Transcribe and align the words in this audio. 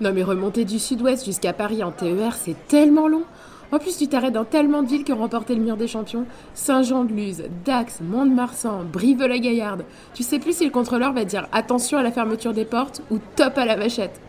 Non 0.00 0.12
mais 0.12 0.22
remonter 0.22 0.64
du 0.64 0.78
sud-ouest 0.78 1.24
jusqu'à 1.24 1.52
Paris 1.52 1.82
en 1.82 1.92
TER, 1.92 2.34
c'est 2.34 2.56
tellement 2.68 3.08
long. 3.08 3.24
En 3.72 3.78
plus, 3.78 3.96
tu 3.96 4.06
t'arrêtes 4.06 4.34
dans 4.34 4.44
tellement 4.44 4.82
de 4.82 4.88
villes 4.88 5.02
qui 5.04 5.12
ont 5.12 5.18
remporté 5.18 5.54
le 5.54 5.60
mur 5.60 5.76
des 5.76 5.88
champions. 5.88 6.26
Saint-Jean-de-Luz, 6.54 7.44
Dax, 7.64 8.00
Mont-de-Marsan, 8.02 8.84
Brive-la-Gaillarde. 8.84 9.84
Tu 10.12 10.22
sais 10.22 10.38
plus 10.38 10.56
si 10.56 10.64
le 10.64 10.70
contrôleur 10.70 11.12
va 11.12 11.24
dire 11.24 11.48
attention 11.50 11.98
à 11.98 12.02
la 12.02 12.12
fermeture 12.12 12.52
des 12.52 12.64
portes 12.64 13.02
ou 13.10 13.18
top 13.34 13.58
à 13.58 13.64
la 13.64 13.74
vachette. 13.74 14.20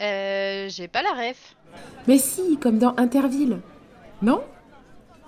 Euh, 0.00 0.66
j'ai 0.68 0.88
pas 0.88 1.02
la 1.02 1.10
ref. 1.10 1.54
Mais 2.08 2.18
si, 2.18 2.56
comme 2.56 2.78
dans 2.78 2.94
Interville. 2.96 3.58
Non? 4.22 4.40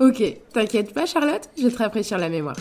Ok, 0.00 0.22
t'inquiète 0.52 0.95
pas 0.95 1.07
Charlotte, 1.07 1.48
je 1.57 1.64
vais 1.64 1.70
te 1.70 1.79
rafraîchir 1.79 2.18
la 2.18 2.29
mémoire. 2.29 2.57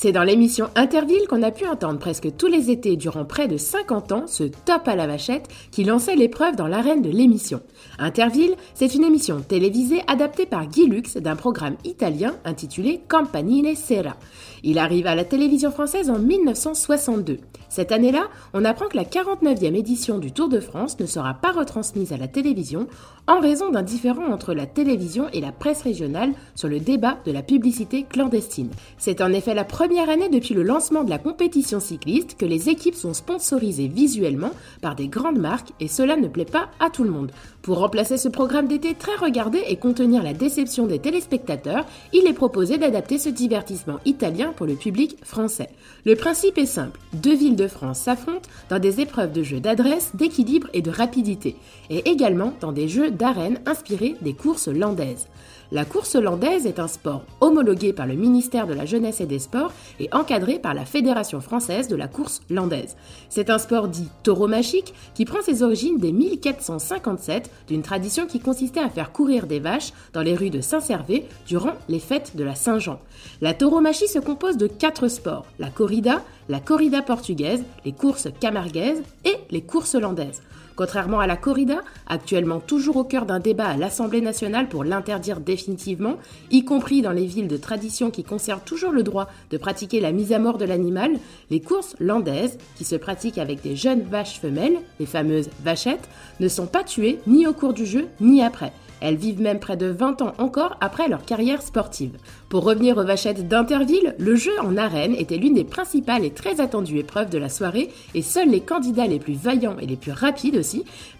C'est 0.00 0.12
dans 0.12 0.22
l'émission 0.22 0.68
Interville 0.76 1.26
qu'on 1.28 1.42
a 1.42 1.50
pu 1.50 1.66
entendre 1.66 1.98
presque 1.98 2.36
tous 2.36 2.46
les 2.46 2.70
étés 2.70 2.94
durant 2.94 3.24
près 3.24 3.48
de 3.48 3.56
50 3.56 4.12
ans 4.12 4.24
ce 4.28 4.44
top 4.44 4.86
à 4.86 4.94
la 4.94 5.08
vachette 5.08 5.48
qui 5.72 5.82
lançait 5.82 6.14
l'épreuve 6.14 6.54
dans 6.54 6.68
l'arène 6.68 7.02
de 7.02 7.10
l'émission. 7.10 7.60
Interville, 7.98 8.54
c'est 8.74 8.94
une 8.94 9.02
émission 9.02 9.40
télévisée 9.40 10.02
adaptée 10.06 10.46
par 10.46 10.68
Guy 10.68 10.86
Lux 10.86 11.16
d'un 11.16 11.34
programme 11.34 11.74
italien 11.82 12.36
intitulé 12.44 13.00
Campanile 13.08 13.76
Sera. 13.76 14.14
Il 14.62 14.78
arrive 14.78 15.08
à 15.08 15.16
la 15.16 15.24
télévision 15.24 15.72
française 15.72 16.10
en 16.10 16.20
1962. 16.20 17.38
Cette 17.68 17.90
année-là, 17.90 18.28
on 18.54 18.64
apprend 18.64 18.86
que 18.86 18.96
la 18.96 19.04
49e 19.04 19.74
édition 19.74 20.18
du 20.18 20.30
Tour 20.30 20.48
de 20.48 20.60
France 20.60 20.98
ne 21.00 21.06
sera 21.06 21.34
pas 21.34 21.50
retransmise 21.50 22.12
à 22.12 22.16
la 22.16 22.28
télévision 22.28 22.86
en 23.26 23.40
raison 23.40 23.70
d'un 23.70 23.82
différend 23.82 24.32
entre 24.32 24.54
la 24.54 24.66
télévision 24.66 25.28
et 25.32 25.40
la 25.40 25.52
presse 25.52 25.82
régionale 25.82 26.32
sur 26.54 26.68
le 26.68 26.78
débat 26.78 27.18
de 27.26 27.32
la 27.32 27.42
publicité 27.42 28.04
clandestine. 28.04 28.70
C'est 28.96 29.20
en 29.20 29.32
effet 29.32 29.54
la 29.54 29.64
première 29.64 29.87
année 29.96 30.28
depuis 30.28 30.54
le 30.54 30.62
lancement 30.62 31.02
de 31.02 31.10
la 31.10 31.18
compétition 31.18 31.80
cycliste 31.80 32.36
que 32.36 32.44
les 32.44 32.68
équipes 32.68 32.94
sont 32.94 33.14
sponsorisées 33.14 33.88
visuellement 33.88 34.50
par 34.82 34.94
des 34.94 35.08
grandes 35.08 35.38
marques 35.38 35.70
et 35.80 35.88
cela 35.88 36.16
ne 36.16 36.28
plaît 36.28 36.44
pas 36.44 36.68
à 36.78 36.90
tout 36.90 37.04
le 37.04 37.10
monde. 37.10 37.32
Pour 37.62 37.78
remplacer 37.78 38.18
ce 38.18 38.28
programme 38.28 38.68
d'été 38.68 38.94
très 38.94 39.16
regardé 39.16 39.62
et 39.66 39.76
contenir 39.76 40.22
la 40.22 40.34
déception 40.34 40.86
des 40.86 40.98
téléspectateurs, 40.98 41.86
il 42.12 42.26
est 42.26 42.32
proposé 42.32 42.78
d'adapter 42.78 43.18
ce 43.18 43.28
divertissement 43.28 43.98
italien 44.04 44.52
pour 44.54 44.66
le 44.66 44.74
public 44.74 45.16
français. 45.22 45.70
Le 46.04 46.14
principe 46.14 46.58
est 46.58 46.66
simple, 46.66 47.00
deux 47.14 47.34
villes 47.34 47.56
de 47.56 47.66
France 47.66 47.98
s'affrontent 47.98 48.48
dans 48.70 48.78
des 48.78 49.00
épreuves 49.00 49.32
de 49.32 49.42
jeux 49.42 49.60
d'adresse, 49.60 50.10
d'équilibre 50.14 50.68
et 50.74 50.82
de 50.82 50.90
rapidité, 50.90 51.56
et 51.90 52.08
également 52.08 52.52
dans 52.60 52.72
des 52.72 52.88
jeux 52.88 53.10
d'arène 53.10 53.60
inspirés 53.66 54.16
des 54.20 54.34
courses 54.34 54.68
landaises. 54.68 55.26
La 55.70 55.84
course 55.84 56.16
landaise 56.16 56.64
est 56.64 56.78
un 56.78 56.88
sport 56.88 57.24
homologué 57.42 57.92
par 57.92 58.06
le 58.06 58.14
ministère 58.14 58.66
de 58.66 58.72
la 58.72 58.86
Jeunesse 58.86 59.20
et 59.20 59.26
des 59.26 59.38
Sports 59.38 59.72
et 60.00 60.08
encadré 60.12 60.58
par 60.58 60.74
la 60.74 60.84
Fédération 60.84 61.40
française 61.40 61.88
de 61.88 61.96
la 61.96 62.08
course 62.08 62.40
landaise. 62.50 62.96
C'est 63.28 63.50
un 63.50 63.58
sport 63.58 63.88
dit 63.88 64.08
tauromachique 64.22 64.94
qui 65.14 65.24
prend 65.24 65.42
ses 65.42 65.62
origines 65.62 65.98
dès 65.98 66.12
1457 66.12 67.50
d'une 67.68 67.82
tradition 67.82 68.26
qui 68.26 68.40
consistait 68.40 68.80
à 68.80 68.88
faire 68.88 69.12
courir 69.12 69.46
des 69.46 69.60
vaches 69.60 69.92
dans 70.12 70.22
les 70.22 70.34
rues 70.34 70.50
de 70.50 70.60
Saint-Servais 70.60 71.26
durant 71.46 71.74
les 71.88 72.00
fêtes 72.00 72.36
de 72.36 72.44
la 72.44 72.54
Saint-Jean. 72.54 73.00
La 73.40 73.54
tauromachie 73.54 74.08
se 74.08 74.18
compose 74.18 74.56
de 74.56 74.66
quatre 74.66 75.08
sports, 75.08 75.46
la 75.58 75.70
corrida, 75.70 76.22
la 76.48 76.60
corrida 76.60 77.02
portugaise, 77.02 77.64
les 77.84 77.92
courses 77.92 78.28
camarguaises 78.40 79.02
et 79.24 79.36
les 79.50 79.62
courses 79.62 79.94
landaises. 79.94 80.42
Contrairement 80.78 81.18
à 81.18 81.26
la 81.26 81.36
corrida, 81.36 81.80
actuellement 82.06 82.60
toujours 82.60 82.98
au 82.98 83.02
cœur 83.02 83.26
d'un 83.26 83.40
débat 83.40 83.66
à 83.66 83.76
l'Assemblée 83.76 84.20
nationale 84.20 84.68
pour 84.68 84.84
l'interdire 84.84 85.40
définitivement, 85.40 86.18
y 86.52 86.64
compris 86.64 87.02
dans 87.02 87.10
les 87.10 87.26
villes 87.26 87.48
de 87.48 87.56
tradition 87.56 88.12
qui 88.12 88.22
conservent 88.22 88.62
toujours 88.64 88.92
le 88.92 89.02
droit 89.02 89.26
de 89.50 89.58
pratiquer 89.58 89.98
la 89.98 90.12
mise 90.12 90.32
à 90.32 90.38
mort 90.38 90.56
de 90.56 90.64
l'animal, 90.64 91.10
les 91.50 91.60
courses 91.60 91.96
landaises, 91.98 92.58
qui 92.76 92.84
se 92.84 92.94
pratiquent 92.94 93.38
avec 93.38 93.60
des 93.60 93.74
jeunes 93.74 94.02
vaches 94.02 94.38
femelles, 94.38 94.78
les 95.00 95.06
fameuses 95.06 95.50
vachettes, 95.64 96.08
ne 96.38 96.46
sont 96.46 96.68
pas 96.68 96.84
tuées 96.84 97.18
ni 97.26 97.44
au 97.48 97.54
cours 97.54 97.74
du 97.74 97.84
jeu 97.84 98.06
ni 98.20 98.40
après. 98.40 98.72
Elles 99.00 99.16
vivent 99.16 99.40
même 99.40 99.60
près 99.60 99.76
de 99.76 99.86
20 99.86 100.22
ans 100.22 100.34
encore 100.38 100.76
après 100.80 101.08
leur 101.08 101.24
carrière 101.24 101.62
sportive. 101.62 102.16
Pour 102.48 102.64
revenir 102.64 102.96
aux 102.96 103.04
vachettes 103.04 103.46
d'Interville, 103.46 104.14
le 104.18 104.34
jeu 104.34 104.52
en 104.60 104.76
arène 104.76 105.14
était 105.14 105.36
l'une 105.36 105.54
des 105.54 105.64
principales 105.64 106.24
et 106.24 106.30
très 106.30 106.60
attendues 106.60 106.98
épreuves 106.98 107.30
de 107.30 107.38
la 107.38 107.48
soirée 107.48 107.90
et 108.14 108.22
seuls 108.22 108.50
les 108.50 108.60
candidats 108.60 109.06
les 109.06 109.18
plus 109.18 109.34
vaillants 109.34 109.78
et 109.78 109.86
les 109.86 109.96
plus 109.96 110.12
rapides 110.12 110.56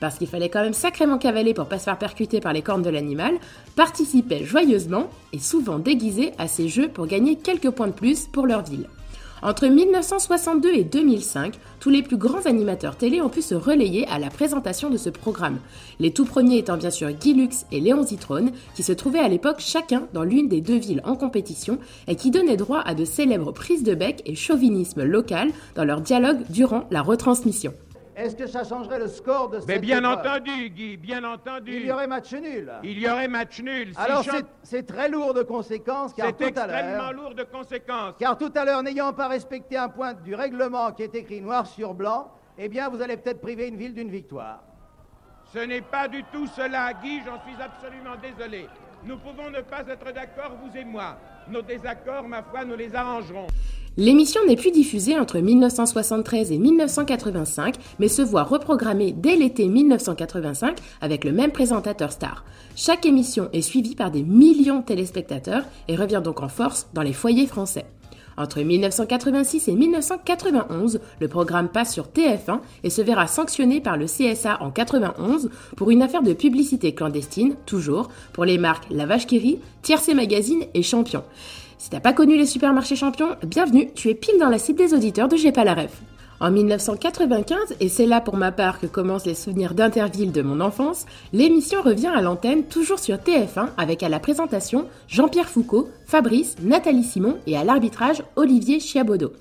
parce 0.01 0.17
qu'il 0.19 0.29
fallait 0.29 0.49
quand 0.49 0.63
même 0.63 0.75
sacrément 0.75 1.19
cavaler 1.19 1.55
pour 1.55 1.67
pas 1.67 1.79
se 1.79 1.85
faire 1.85 1.99
percuter 1.99 2.41
par 2.41 2.53
les 2.53 2.63
cornes 2.63 2.83
de 2.83 2.91
l'animal, 2.91 3.35
participaient 3.77 4.45
joyeusement 4.45 5.09
et 5.33 5.39
souvent 5.39 5.79
déguisés 5.79 6.33
à 6.39 6.49
ces 6.49 6.69
jeux 6.69 6.89
pour 6.89 7.07
gagner 7.07 7.37
quelques 7.37 7.71
points 7.71 7.89
de 7.89 7.93
plus 7.93 8.27
pour 8.27 8.47
leur 8.47 8.63
ville. 8.63 8.89
Entre 9.41 9.69
1962 9.69 10.75
et 10.75 10.85
2005, 10.85 11.55
tous 11.79 11.91
les 11.91 12.03
plus 12.03 12.17
grands 12.17 12.45
animateurs 12.47 12.97
télé 12.97 13.21
ont 13.21 13.29
pu 13.29 13.41
se 13.41 13.55
relayer 13.55 14.07
à 14.09 14.19
la 14.19 14.31
présentation 14.31 14.91
de 14.91 14.97
ce 14.97 15.11
programme. 15.11 15.59
Les 16.01 16.11
tout 16.11 16.25
premiers 16.25 16.59
étant 16.59 16.77
bien 16.77 16.91
sûr 16.91 17.13
Guy 17.13 17.49
et 17.71 17.81
Léon 17.81 18.03
Zitrone, 18.03 18.51
qui 18.75 18.83
se 18.83 18.93
trouvaient 18.93 19.21
à 19.21 19.29
l'époque 19.29 19.61
chacun 19.61 20.09
dans 20.13 20.25
l'une 20.25 20.49
des 20.49 20.61
deux 20.61 20.79
villes 20.79 21.03
en 21.05 21.15
compétition 21.15 21.79
et 22.09 22.17
qui 22.17 22.33
donnaient 22.33 22.57
droit 22.57 22.81
à 22.85 22.95
de 22.95 23.05
célèbres 23.05 23.53
prises 23.53 23.85
de 23.85 23.95
bec 23.95 24.23
et 24.27 24.35
chauvinisme 24.35 25.05
local 25.05 25.51
dans 25.77 25.85
leur 25.85 26.01
dialogue 26.01 26.41
durant 26.51 26.85
la 26.91 27.03
retransmission. 27.03 27.73
Est-ce 28.19 28.35
que 28.35 28.49
ça 28.49 28.65
changerait 28.65 28.99
le 28.99 29.07
score 29.07 29.49
de 29.49 29.61
cette 29.61 29.69
Mais 29.69 29.79
bien 29.79 29.99
épreuve 30.01 30.19
entendu, 30.19 30.71
Guy, 30.71 30.97
bien 30.97 31.23
entendu. 31.23 31.73
Il 31.73 31.87
y 31.87 31.93
aurait 31.93 32.09
match 32.09 32.33
nul. 32.35 32.69
Il 32.83 32.99
y 32.99 33.09
aurait 33.09 33.29
match 33.29 33.61
nul. 33.61 33.93
Si 33.95 34.01
Alors 34.01 34.25
Jean- 34.25 34.33
c'est- 34.65 34.83
très 34.83 35.09
lourd 35.09 35.35
de 35.35 35.43
conséquences 35.45 36.13
car 36.15 36.37
tout 36.37 36.43
à 36.45 36.49
extrêmement 36.49 37.05
l'heure, 37.05 37.13
lourd 37.13 37.35
de 37.37 37.45
conséquences. 37.45 38.15
car 38.19 38.37
tout 38.37 38.53
à 38.57 38.65
l'heure, 38.65 38.83
n'ayant 38.83 39.13
pas 39.13 39.29
respecté 39.29 39.77
un 39.77 39.89
point 39.89 40.15
du 40.15 40.35
règlement 40.35 40.91
qui 40.91 41.05
est 41.05 41.15
écrit 41.15 41.41
noir 41.41 41.67
sur 41.67 41.95
blanc, 41.95 42.33
eh 42.59 42.69
bien 42.69 42.89
vous 42.89 43.01
allez 43.01 43.17
peut-être 43.17 43.41
priver 43.41 43.69
une 43.69 43.77
ville 43.77 43.95
d'une 43.95 44.11
victoire. 44.11 44.65
Ce 45.55 45.61
n'est 45.61 45.81
pas 45.81 46.09
du 46.09 46.23
tout 46.25 46.47
cela, 46.55 46.93
Guy, 47.03 47.21
j'en 47.25 47.41
suis 47.43 47.61
absolument 47.61 48.17
désolé. 48.23 48.67
Nous 49.05 49.17
pouvons 49.17 49.49
ne 49.49 49.63
pas 49.63 49.81
être 49.89 50.13
d'accord, 50.13 50.59
vous 50.63 50.77
et 50.79 50.85
moi. 50.85 51.17
Nos 51.51 51.63
désaccords, 51.63 52.29
ma 52.29 52.43
foi, 52.43 52.67
nous 52.67 52.77
les 52.77 52.95
arrangerons. 52.95 53.47
L'émission 53.97 54.43
n'est 54.47 54.57
plus 54.57 54.71
diffusée 54.71 55.19
entre 55.19 55.39
1973 55.39 56.53
et 56.53 56.59
1985, 56.59 57.77
mais 57.99 58.09
se 58.09 58.21
voit 58.21 58.43
reprogrammée 58.43 59.13
dès 59.13 59.37
l'été 59.37 59.67
1985 59.69 60.79
avec 61.01 61.25
le 61.25 61.33
même 61.33 61.51
présentateur 61.51 62.13
star. 62.13 62.45
Chaque 62.77 63.07
émission 63.07 63.49
est 63.55 63.63
suivie 63.63 63.97
par 63.97 64.11
des 64.11 64.23
millions 64.23 64.81
de 64.81 64.85
téléspectateurs 64.85 65.65
et 65.89 65.97
revient 65.97 66.21
donc 66.23 66.43
en 66.43 66.49
force 66.49 66.89
dans 66.93 67.03
les 67.03 67.15
foyers 67.15 67.47
français. 67.47 67.87
Entre 68.39 68.61
1986 68.61 69.67
et 69.67 69.73
1991, 69.73 71.01
le 71.21 71.27
programme 71.29 71.69
passe 71.69 71.93
sur 71.93 72.07
TF1 72.07 72.61
et 72.85 72.91
se 72.91 73.03
verra 73.03 73.27
sanctionné 73.27 73.81
par 73.81 73.97
le 73.97 74.07
CSA 74.07 74.63
en 74.63 74.71
91 74.71 75.51
pour 75.77 75.91
une 75.91 76.03
affaire 76.03 76.23
de 76.23 76.33
publicité 76.33 76.95
clandestine, 76.95 77.57
toujours, 77.67 78.11
pour 78.33 78.45
les 78.45 78.57
marques 78.57 78.87
La 78.93 79.07
Vache 79.07 79.27
Magazine 80.15 80.63
et 80.73 80.85
Champion. 80.85 81.25
Si 81.79 81.91
t'as 81.91 82.01
pas 82.01 82.13
connu 82.13 82.37
les 82.37 82.47
supermarchés 82.47 82.97
champions, 82.97 83.37
bienvenue, 83.45 83.91
tu 83.95 84.09
es 84.09 84.15
pile 84.15 84.39
dans 84.39 84.49
la 84.49 84.59
cible 84.59 84.79
des 84.79 84.95
auditeurs 84.95 85.29
de 85.29 85.37
J'ai 85.37 85.53
pas 85.53 85.65
la. 85.65 86.08
En 86.41 86.53
1995, 86.53 87.75
et 87.81 87.89
c'est 87.89 88.07
là 88.07 88.21
pour 88.21 88.37
ma 88.37 88.53
part 88.53 88.79
que 88.79 88.87
commencent 88.87 89.27
les 89.27 89.35
souvenirs 89.35 89.75
d'Interville 89.75 90.31
de 90.31 90.41
mon 90.41 90.61
enfance, 90.61 91.05
l'émission 91.33 91.83
revient 91.83 92.13
à 92.15 92.21
l'antenne 92.21 92.63
toujours 92.63 93.01
sur 93.01 93.17
TF1 93.17 93.71
avec 93.77 94.05
à 94.05 94.09
la 94.09 94.21
présentation 94.21 94.87
Jean-Pierre 95.09 95.49
Foucault, 95.49 95.89
Fabrice, 96.07 96.55
Nathalie 96.63 97.03
Simon 97.03 97.39
et 97.49 97.57
à 97.57 97.65
l'arbitrage 97.65 98.23
Olivier 98.37 98.79
Chiabodo. 98.79 99.33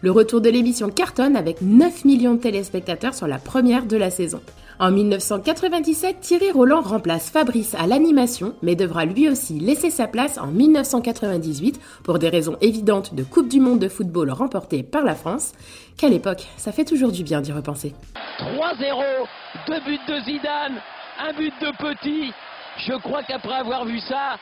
Le 0.00 0.12
retour 0.12 0.40
de 0.40 0.48
l'émission 0.48 0.90
cartonne 0.90 1.34
avec 1.34 1.60
9 1.60 2.04
millions 2.04 2.34
de 2.34 2.40
téléspectateurs 2.40 3.14
sur 3.14 3.26
la 3.26 3.38
première 3.38 3.86
de 3.86 3.96
la 3.96 4.10
saison. 4.10 4.40
En 4.80 4.90
1997, 4.90 6.20
Thierry 6.20 6.50
Roland 6.50 6.80
remplace 6.80 7.30
Fabrice 7.30 7.76
à 7.76 7.86
l'animation, 7.86 8.56
mais 8.60 8.74
devra 8.74 9.04
lui 9.04 9.28
aussi 9.28 9.60
laisser 9.60 9.88
sa 9.88 10.08
place 10.08 10.36
en 10.36 10.48
1998 10.48 11.80
pour 12.02 12.18
des 12.18 12.28
raisons 12.28 12.56
évidentes 12.60 13.14
de 13.14 13.22
Coupe 13.22 13.48
du 13.48 13.60
Monde 13.60 13.78
de 13.78 13.88
football 13.88 14.32
remportée 14.32 14.82
par 14.82 15.04
la 15.04 15.14
France. 15.14 15.52
Quelle 15.96 16.12
époque, 16.12 16.44
ça 16.56 16.72
fait 16.72 16.84
toujours 16.84 17.12
du 17.12 17.22
bien 17.22 17.40
d'y 17.40 17.52
repenser. 17.52 17.94
3-0, 18.40 19.04
deux 19.68 19.80
buts 19.80 19.98
de 20.08 20.20
Zidane, 20.24 20.80
un 21.20 21.32
but 21.34 21.54
de 21.60 21.70
Petit. 21.78 22.32
Je 22.88 22.94
crois 22.98 23.22
qu'après 23.22 23.54
avoir 23.54 23.84
vu 23.84 24.00
ça, 24.00 24.36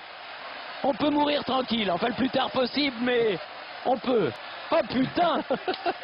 on 0.83 0.95
peut 0.95 1.11
mourir 1.11 1.45
tranquille. 1.45 1.91
Enfin, 1.91 2.09
le 2.09 2.15
plus 2.15 2.31
tard 2.31 2.51
possible, 2.53 2.97
mais 3.03 3.39
on 3.85 3.99
peut. 3.99 4.31
Oh 4.71 4.81
putain 4.89 5.43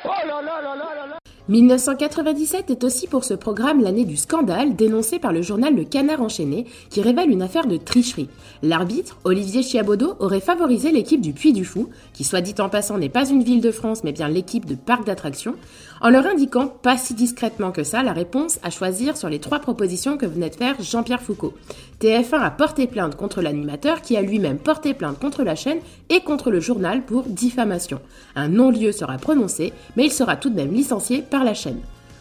Oh 0.04 0.26
là 0.26 0.42
là 0.42 0.60
là 0.60 0.74
là 0.76 0.94
là 0.94 1.06
là 1.06 1.17
1997 1.48 2.68
est 2.68 2.84
aussi 2.84 3.06
pour 3.06 3.24
ce 3.24 3.32
programme 3.32 3.80
l'année 3.80 4.04
du 4.04 4.18
scandale 4.18 4.76
dénoncé 4.76 5.18
par 5.18 5.32
le 5.32 5.40
journal 5.40 5.74
Le 5.74 5.84
Canard 5.84 6.20
enchaîné 6.20 6.66
qui 6.90 7.00
révèle 7.00 7.30
une 7.30 7.40
affaire 7.40 7.66
de 7.66 7.78
tricherie. 7.78 8.28
L'arbitre, 8.62 9.16
Olivier 9.24 9.62
Chiabodo, 9.62 10.16
aurait 10.18 10.40
favorisé 10.40 10.92
l'équipe 10.92 11.22
du 11.22 11.32
Puy 11.32 11.54
du 11.54 11.64
Fou, 11.64 11.88
qui 12.12 12.24
soit 12.24 12.42
dit 12.42 12.54
en 12.58 12.68
passant 12.68 12.98
n'est 12.98 13.08
pas 13.08 13.26
une 13.26 13.42
ville 13.42 13.62
de 13.62 13.70
France 13.70 14.04
mais 14.04 14.12
bien 14.12 14.28
l'équipe 14.28 14.66
de 14.66 14.74
parc 14.74 15.06
d'attractions, 15.06 15.54
en 16.02 16.10
leur 16.10 16.26
indiquant 16.26 16.66
pas 16.66 16.98
si 16.98 17.14
discrètement 17.14 17.72
que 17.72 17.82
ça 17.82 18.02
la 18.02 18.12
réponse 18.12 18.58
à 18.62 18.68
choisir 18.68 19.16
sur 19.16 19.30
les 19.30 19.38
trois 19.38 19.60
propositions 19.60 20.18
que 20.18 20.26
venait 20.26 20.50
de 20.50 20.54
faire 20.54 20.76
Jean-Pierre 20.82 21.22
Foucault. 21.22 21.54
TF1 22.00 22.40
a 22.40 22.50
porté 22.50 22.86
plainte 22.86 23.16
contre 23.16 23.42
l'animateur 23.42 24.02
qui 24.02 24.16
a 24.16 24.22
lui-même 24.22 24.58
porté 24.58 24.94
plainte 24.94 25.18
contre 25.18 25.42
la 25.42 25.56
chaîne 25.56 25.80
et 26.10 26.20
contre 26.20 26.50
le 26.50 26.60
journal 26.60 27.02
pour 27.02 27.24
diffamation. 27.24 28.00
Un 28.36 28.48
non-lieu 28.48 28.92
sera 28.92 29.16
prononcé, 29.16 29.72
mais 29.96 30.04
il 30.04 30.12
sera 30.12 30.36
tout 30.36 30.50
de 30.50 30.54
même 30.54 30.72
licencié 30.72 31.22
par 31.22 31.37
la 31.44 31.54
chaîne. 31.54 31.80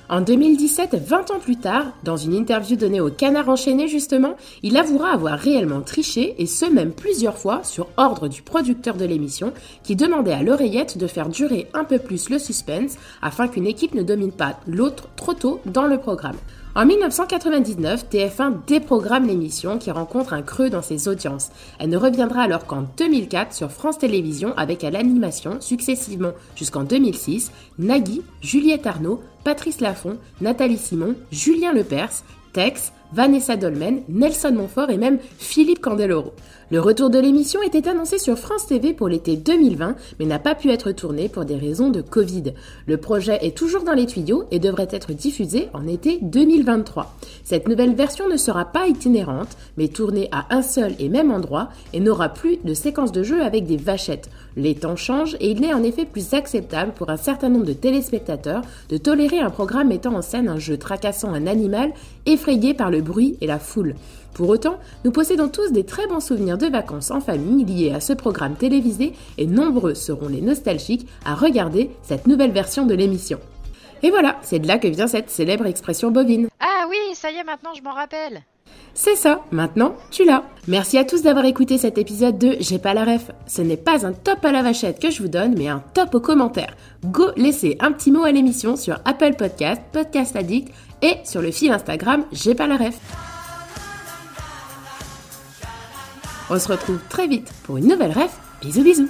En 0.10 0.22
2017, 0.22 0.96
20 0.96 1.32
ans 1.32 1.40
plus 1.40 1.58
tard, 1.58 1.88
dans 2.04 2.16
une 2.16 2.34
interview 2.34 2.78
donnée 2.78 3.02
au 3.02 3.10
Canard 3.10 3.50
enchaîné 3.50 3.90
justement, 3.90 4.38
il 4.64 4.78
avouera 4.78 5.10
avoir 5.12 5.38
réellement 5.38 5.82
triché 5.82 6.34
et 6.38 6.46
ce 6.46 6.66
même 6.66 6.94
plusieurs 6.94 7.38
fois 7.38 7.62
sur 7.66 7.90
ordre 7.98 8.30
du 8.30 8.42
producteur 8.42 8.96
de 8.96 9.04
l'émission 9.04 9.52
qui 9.84 9.98
demandait 9.98 10.32
à 10.32 10.44
l'oreillette 10.44 10.98
de 10.98 11.08
faire 11.08 11.28
durer 11.28 11.68
un 11.74 11.84
peu 11.84 12.00
plus 12.00 12.30
le 12.30 12.40
suspense 12.40 12.96
afin 13.22 13.50
qu'une 13.50 13.68
équipe 13.68 13.96
ne 13.96 14.02
domine 14.02 14.32
pas 14.32 14.60
l'autre 14.66 15.10
trop 15.18 15.34
tôt 15.34 15.60
dans 15.66 15.88
le 15.88 15.98
programme. 15.98 16.38
En 16.78 16.86
1999, 16.86 18.06
TF1 18.08 18.54
déprogramme 18.68 19.26
l'émission 19.26 19.80
qui 19.80 19.90
rencontre 19.90 20.34
un 20.34 20.44
creux 20.44 20.70
dans 20.70 20.84
ses 20.84 21.08
audiences. 21.08 21.50
Elle 21.80 21.90
ne 21.90 21.98
reviendra 21.98 22.44
alors 22.44 22.68
qu'en 22.68 22.84
2004 22.98 23.52
sur 23.52 23.72
France 23.72 23.98
Télévisions 23.98 24.54
avec 24.58 24.84
à 24.84 24.92
l'animation, 24.92 25.60
successivement 25.60 26.34
jusqu'en 26.56 26.84
2006, 26.84 27.52
Nagui, 27.80 28.22
Juliette 28.42 28.86
Arnaud, 28.86 29.24
Patrice 29.44 29.82
Laffont, 29.82 30.20
Nathalie 30.40 30.78
Simon, 30.78 31.16
Julien 31.32 31.74
Lepers, 31.74 32.22
Tex, 32.54 32.94
Vanessa 33.14 33.56
Dolmen, 33.56 34.02
Nelson 34.10 34.54
Montfort 34.54 34.90
et 34.90 34.98
même 34.98 35.20
Philippe 35.38 35.80
Candeloro. 35.82 36.34
Le 36.70 36.82
retour 36.82 37.10
de 37.10 37.18
l'émission 37.18 37.62
était 37.64 37.88
annoncé 37.88 38.20
sur 38.20 38.38
France 38.38 38.68
TV 38.68 38.94
pour 38.94 39.08
l'été 39.08 39.38
2020, 39.38 39.96
mais 40.20 40.26
n'a 40.26 40.38
pas 40.38 40.54
pu 40.54 40.70
être 40.70 40.92
tourné 40.92 41.30
pour 41.30 41.46
des 41.46 41.56
raisons 41.56 41.90
de 41.90 42.02
Covid. 42.02 42.54
Le 42.86 42.98
projet 42.98 43.40
est 43.42 43.56
toujours 43.56 43.84
dans 43.84 43.94
les 43.94 44.06
tuyaux 44.06 44.44
et 44.52 44.60
devrait 44.60 44.90
être 44.92 45.14
diffusé 45.14 45.70
en 45.74 45.88
été 45.88 46.20
2023. 46.22 47.16
Cette 47.46 47.70
nouvelle 47.70 47.96
version 47.96 48.28
ne 48.28 48.36
sera 48.36 48.66
pas 48.66 48.88
itinérante, 48.88 49.56
mais 49.78 49.88
tournée 49.88 50.28
à 50.34 50.54
un 50.54 50.62
seul 50.62 50.94
et 51.00 51.08
même 51.08 51.32
endroit 51.32 51.70
et 51.94 52.02
n'aura 52.02 52.28
plus 52.28 52.58
de 52.62 52.74
séquences 52.74 53.14
de 53.14 53.24
jeu 53.24 53.42
avec 53.42 53.66
des 53.66 53.78
vachettes. 53.78 54.30
Les 54.58 54.76
temps 54.76 54.98
changent 54.98 55.38
et 55.40 55.52
il 55.52 55.64
est 55.64 55.74
en 55.74 55.84
effet 55.84 56.04
plus 56.04 56.34
acceptable 56.34 56.92
pour 56.92 57.10
un 57.10 57.18
certain 57.18 57.48
nombre 57.48 57.66
de 57.66 57.74
téléspectateurs 57.74 58.64
de 58.90 58.98
tolérer 58.98 59.40
un 59.40 59.52
programme 59.52 59.88
mettant 59.88 60.16
en 60.16 60.22
scène 60.22 60.50
un 60.50 60.60
jeu 60.60 60.78
tracassant 60.78 61.34
un 61.34 61.48
animal 61.48 61.94
effrayé 62.26 62.74
par 62.74 62.92
le 62.92 62.97
bruit 63.02 63.38
et 63.42 63.48
la 63.48 63.60
foule. 63.60 63.96
Pour 64.34 64.50
autant, 64.50 64.78
nous 65.04 65.12
possédons 65.12 65.50
tous 65.50 65.72
des 65.72 65.84
très 65.84 66.06
bons 66.06 66.20
souvenirs 66.20 66.58
de 66.58 66.68
vacances 66.68 67.10
en 67.10 67.22
famille 67.22 67.66
liés 67.66 67.92
à 67.92 68.00
ce 68.00 68.14
programme 68.14 68.56
télévisé 68.56 69.14
et 69.38 69.48
nombreux 69.48 69.96
seront 69.96 70.28
les 70.28 70.42
nostalgiques 70.42 71.08
à 71.26 71.34
regarder 71.34 71.90
cette 72.04 72.28
nouvelle 72.28 72.52
version 72.52 72.86
de 72.86 72.94
l'émission. 72.94 73.40
Et 74.04 74.12
voilà, 74.12 74.38
c'est 74.44 74.60
de 74.60 74.68
là 74.68 74.78
que 74.78 74.88
vient 74.88 75.08
cette 75.08 75.30
célèbre 75.30 75.66
expression 75.66 76.12
bovine. 76.12 76.50
Ah 76.60 76.86
oui, 76.90 76.98
ça 77.16 77.32
y 77.32 77.36
est, 77.36 77.44
maintenant 77.44 77.72
je 77.76 77.82
m'en 77.82 77.94
rappelle. 77.94 78.44
C'est 78.94 79.16
ça, 79.16 79.42
maintenant 79.52 79.96
tu 80.12 80.26
l'as. 80.26 80.44
Merci 80.68 80.98
à 80.98 81.04
tous 81.04 81.22
d'avoir 81.22 81.46
écouté 81.46 81.78
cet 81.78 81.98
épisode 81.98 82.38
de 82.38 82.58
J'ai 82.60 82.80
pas 82.80 82.94
la 82.94 83.06
ref. 83.06 83.32
Ce 83.46 83.62
n'est 83.62 83.78
pas 83.78 84.06
un 84.06 84.12
top 84.12 84.44
à 84.44 84.52
la 84.52 84.64
vachette 84.64 85.00
que 85.00 85.12
je 85.12 85.22
vous 85.22 85.28
donne, 85.30 85.56
mais 85.56 85.68
un 85.68 85.84
top 85.94 86.16
aux 86.16 86.20
commentaires. 86.20 86.76
Go 87.06 87.28
laisser 87.36 87.78
un 87.80 87.92
petit 87.92 88.12
mot 88.12 88.24
à 88.24 88.32
l'émission 88.32 88.76
sur 88.76 89.00
Apple 89.06 89.36
Podcast, 89.38 89.82
Podcast 89.94 90.36
Addict 90.36 90.74
et 91.02 91.18
sur 91.24 91.42
le 91.42 91.52
fil 91.52 91.72
Instagram 91.72 92.26
J'ai 92.32 92.56
pas 92.56 92.68
la 92.68 92.78
ref. 92.78 92.96
On 96.50 96.60
se 96.60 96.68
retrouve 96.70 97.00
très 97.10 97.28
vite 97.28 97.52
pour 97.64 97.78
une 97.78 97.88
nouvelle 97.88 98.12
ref. 98.12 98.32
Bisous 98.62 98.84
bisous 98.84 99.10